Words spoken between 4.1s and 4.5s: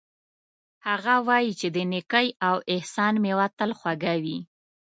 وي